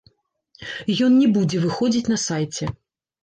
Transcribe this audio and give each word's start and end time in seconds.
Ён 1.07 1.17
не 1.21 1.27
будзе 1.35 1.57
выходзіць 1.65 2.11
на 2.13 2.17
сайце. 2.25 2.71